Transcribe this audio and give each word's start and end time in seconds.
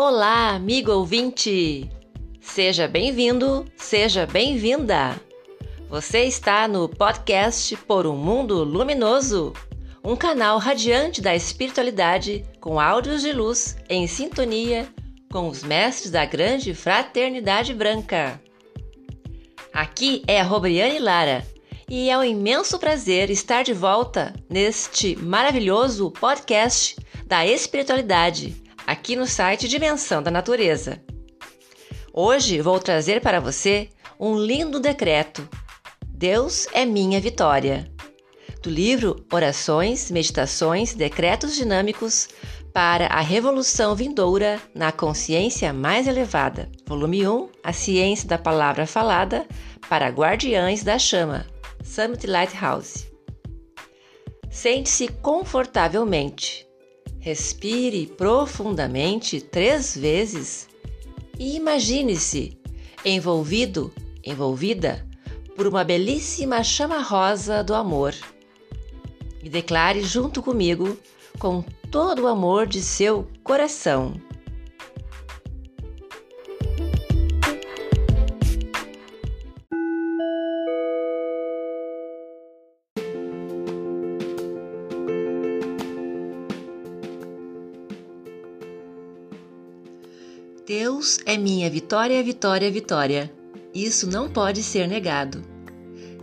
Olá, 0.00 0.50
amigo 0.50 0.92
ouvinte! 0.92 1.90
Seja 2.40 2.86
bem-vindo, 2.86 3.64
seja 3.76 4.26
bem-vinda! 4.26 5.20
Você 5.90 6.22
está 6.22 6.68
no 6.68 6.88
podcast 6.88 7.76
Por 7.78 8.06
um 8.06 8.14
Mundo 8.14 8.62
Luminoso, 8.62 9.52
um 10.04 10.14
canal 10.14 10.58
radiante 10.58 11.20
da 11.20 11.34
espiritualidade 11.34 12.44
com 12.60 12.78
áudios 12.78 13.22
de 13.22 13.32
luz 13.32 13.76
em 13.88 14.06
sintonia 14.06 14.88
com 15.32 15.48
os 15.48 15.64
mestres 15.64 16.12
da 16.12 16.24
grande 16.24 16.74
fraternidade 16.74 17.74
branca. 17.74 18.40
Aqui 19.72 20.22
é 20.28 20.40
a 20.40 20.44
Robriane 20.44 21.00
Lara 21.00 21.44
e 21.90 22.08
é 22.08 22.16
um 22.16 22.22
imenso 22.22 22.78
prazer 22.78 23.30
estar 23.30 23.64
de 23.64 23.74
volta 23.74 24.32
neste 24.48 25.16
maravilhoso 25.16 26.08
podcast 26.12 26.96
da 27.26 27.44
espiritualidade 27.44 28.67
aqui 28.88 29.14
no 29.14 29.26
site 29.26 29.68
Dimensão 29.68 30.22
da 30.22 30.30
Natureza. 30.30 30.98
Hoje 32.10 32.58
vou 32.62 32.80
trazer 32.80 33.20
para 33.20 33.38
você 33.38 33.90
um 34.18 34.34
lindo 34.34 34.80
decreto. 34.80 35.46
Deus 36.06 36.66
é 36.72 36.86
minha 36.86 37.20
vitória. 37.20 37.86
Do 38.62 38.70
livro 38.70 39.26
Orações, 39.30 40.10
Meditações, 40.10 40.94
Decretos 40.94 41.54
Dinâmicos 41.54 42.30
para 42.72 43.08
a 43.08 43.20
Revolução 43.20 43.94
Vindoura 43.94 44.58
na 44.74 44.90
Consciência 44.90 45.70
Mais 45.70 46.08
Elevada. 46.08 46.72
Volume 46.86 47.28
1 47.28 47.48
A 47.62 47.74
Ciência 47.74 48.26
da 48.26 48.38
Palavra 48.38 48.86
Falada 48.86 49.46
para 49.86 50.08
Guardiães 50.08 50.82
da 50.82 50.98
Chama. 50.98 51.46
Summit 51.84 52.26
Lighthouse. 52.26 53.06
Sente-se 54.48 55.08
confortavelmente. 55.08 56.67
Respire 57.28 58.06
profundamente 58.06 59.38
três 59.38 59.94
vezes 59.94 60.66
e 61.38 61.56
imagine-se 61.56 62.58
envolvido, 63.04 63.92
envolvida 64.24 65.06
por 65.54 65.66
uma 65.66 65.84
belíssima 65.84 66.64
chama 66.64 67.02
rosa 67.02 67.62
do 67.62 67.74
amor. 67.74 68.14
E 69.42 69.48
declare 69.50 70.00
junto 70.00 70.42
comigo, 70.42 70.96
com 71.38 71.62
todo 71.90 72.22
o 72.22 72.28
amor 72.28 72.66
de 72.66 72.80
seu 72.80 73.28
coração. 73.44 74.18
Deus 90.68 91.18
é 91.24 91.38
minha 91.38 91.70
vitória, 91.70 92.22
vitória, 92.22 92.70
vitória. 92.70 93.32
Isso 93.74 94.06
não 94.06 94.28
pode 94.28 94.62
ser 94.62 94.86
negado. 94.86 95.42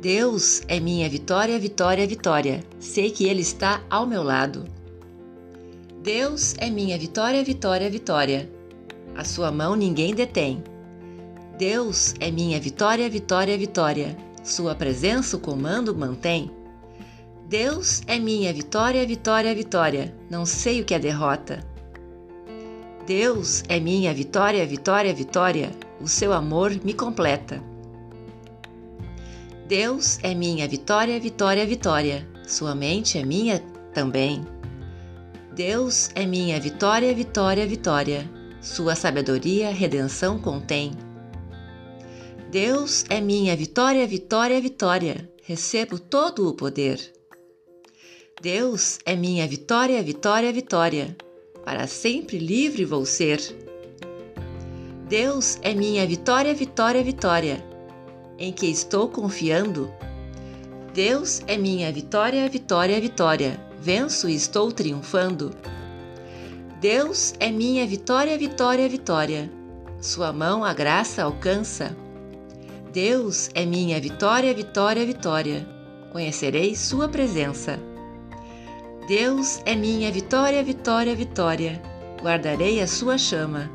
Deus 0.00 0.62
é 0.68 0.78
minha 0.78 1.08
vitória, 1.08 1.58
vitória, 1.58 2.06
vitória. 2.06 2.62
Sei 2.78 3.10
que 3.10 3.26
Ele 3.26 3.40
está 3.40 3.82
ao 3.90 4.06
meu 4.06 4.22
lado. 4.22 4.64
Deus 6.04 6.54
é 6.58 6.70
minha 6.70 6.96
vitória, 6.96 7.42
vitória, 7.42 7.90
vitória. 7.90 8.48
A 9.16 9.24
sua 9.24 9.50
mão 9.50 9.74
ninguém 9.74 10.14
detém. 10.14 10.62
Deus 11.58 12.14
é 12.20 12.30
minha 12.30 12.60
vitória, 12.60 13.10
vitória, 13.10 13.58
vitória. 13.58 14.16
Sua 14.44 14.72
presença 14.72 15.36
o 15.36 15.40
comando 15.40 15.96
mantém. 15.96 16.48
Deus 17.48 18.02
é 18.06 18.20
minha 18.20 18.52
vitória, 18.52 19.04
vitória, 19.04 19.52
vitória. 19.52 20.14
Não 20.30 20.46
sei 20.46 20.80
o 20.80 20.84
que 20.84 20.94
é 20.94 20.98
derrota. 21.00 21.66
Deus 23.08 23.62
é 23.70 23.80
minha 23.80 24.12
vitória, 24.12 24.66
vitória, 24.66 25.14
vitória. 25.14 25.70
O 25.98 26.06
seu 26.06 26.30
amor 26.30 26.72
me 26.84 26.92
completa. 26.92 27.58
Deus 29.66 30.18
é 30.22 30.34
minha 30.34 30.68
vitória, 30.68 31.18
vitória, 31.18 31.64
vitória. 31.64 32.28
Sua 32.46 32.74
mente 32.74 33.16
é 33.16 33.24
minha 33.24 33.60
também. 33.94 34.44
Deus 35.54 36.10
é 36.14 36.26
minha 36.26 36.60
vitória, 36.60 37.14
vitória, 37.14 37.66
vitória. 37.66 38.30
Sua 38.60 38.94
sabedoria, 38.94 39.70
redenção 39.70 40.38
contém. 40.38 40.92
Deus 42.50 43.06
é 43.08 43.22
minha 43.22 43.56
vitória, 43.56 44.06
vitória, 44.06 44.60
vitória. 44.60 45.32
Recebo 45.44 45.98
todo 45.98 46.46
o 46.46 46.52
poder. 46.52 47.00
Deus 48.42 48.98
é 49.06 49.16
minha 49.16 49.48
vitória, 49.48 50.02
vitória, 50.02 50.52
vitória 50.52 51.16
para 51.68 51.86
sempre 51.86 52.38
livre 52.38 52.86
vou 52.86 53.04
ser. 53.04 53.38
Deus 55.06 55.58
é 55.60 55.74
minha 55.74 56.06
vitória, 56.06 56.54
vitória, 56.54 57.04
vitória, 57.04 57.62
em 58.38 58.50
que 58.50 58.64
estou 58.64 59.06
confiando. 59.06 59.92
Deus 60.94 61.42
é 61.46 61.58
minha 61.58 61.92
vitória, 61.92 62.48
vitória, 62.48 62.98
vitória, 62.98 63.60
venço 63.78 64.30
e 64.30 64.34
estou 64.34 64.72
triunfando. 64.72 65.50
Deus 66.80 67.34
é 67.38 67.50
minha 67.50 67.86
vitória, 67.86 68.38
vitória, 68.38 68.88
vitória, 68.88 69.52
Sua 70.00 70.32
mão 70.32 70.64
a 70.64 70.72
graça 70.72 71.22
alcança. 71.22 71.94
Deus 72.94 73.50
é 73.54 73.66
minha 73.66 74.00
vitória, 74.00 74.54
vitória, 74.54 75.04
vitória, 75.04 75.68
conhecerei 76.12 76.74
Sua 76.74 77.10
presença. 77.10 77.87
Deus 79.08 79.62
é 79.64 79.74
minha 79.74 80.12
vitória, 80.12 80.62
vitória, 80.62 81.16
vitória. 81.16 81.80
Guardarei 82.20 82.82
a 82.82 82.86
sua 82.86 83.16
chama. 83.16 83.70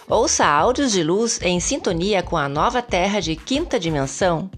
Ouça 0.08 0.46
áudios 0.46 0.92
de 0.92 1.02
luz 1.02 1.38
em 1.42 1.60
sintonia 1.60 2.22
com 2.22 2.38
a 2.38 2.48
nova 2.48 2.80
Terra 2.80 3.20
de 3.20 3.36
quinta 3.36 3.78
dimensão. 3.78 4.50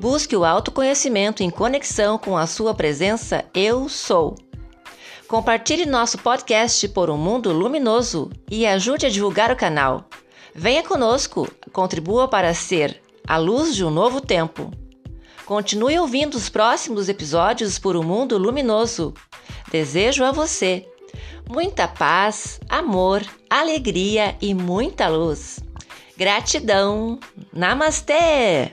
Busque 0.00 0.34
o 0.34 0.44
autoconhecimento 0.44 1.44
em 1.44 1.50
conexão 1.50 2.18
com 2.18 2.36
a 2.36 2.48
sua 2.48 2.74
presença 2.74 3.44
Eu 3.54 3.88
Sou. 3.88 4.34
Compartilhe 5.28 5.86
nosso 5.86 6.18
podcast 6.18 6.88
por 6.88 7.10
um 7.10 7.16
mundo 7.16 7.52
luminoso 7.52 8.28
e 8.50 8.66
ajude 8.66 9.06
a 9.06 9.08
divulgar 9.08 9.52
o 9.52 9.56
canal. 9.56 10.08
Venha 10.52 10.82
conosco, 10.82 11.48
contribua 11.72 12.26
para 12.26 12.52
ser 12.52 13.03
a 13.26 13.36
luz 13.36 13.74
de 13.74 13.84
um 13.84 13.90
novo 13.90 14.20
tempo. 14.20 14.70
Continue 15.46 15.98
ouvindo 15.98 16.34
os 16.34 16.48
próximos 16.48 17.08
episódios 17.08 17.78
por 17.78 17.96
um 17.96 18.02
mundo 18.02 18.38
luminoso. 18.38 19.12
Desejo 19.70 20.24
a 20.24 20.32
você 20.32 20.86
muita 21.48 21.86
paz, 21.86 22.58
amor, 22.68 23.22
alegria 23.48 24.36
e 24.40 24.54
muita 24.54 25.08
luz. 25.08 25.60
Gratidão. 26.16 27.18
Namastê! 27.52 28.72